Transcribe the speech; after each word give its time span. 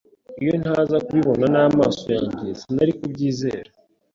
Iyo 0.41 0.53
ntaza 0.61 0.97
kubibona 1.05 1.45
n'amaso 1.53 2.05
yanjye, 2.17 2.47
sinari 2.59 2.91
kubyizera. 2.99 3.69